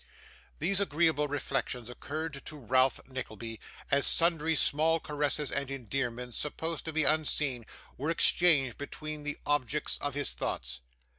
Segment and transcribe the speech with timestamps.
[0.57, 3.59] These agreeable reflections occurred to Ralph Nickleby,
[3.91, 7.67] as sundry small caresses and endearments, supposed to be unseen,
[7.99, 10.81] were exchanged between the objects of his thoughts.